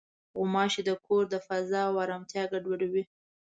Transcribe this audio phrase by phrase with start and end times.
[0.37, 3.03] غوماشې د کور د فضا ارامتیا ګډوډوي.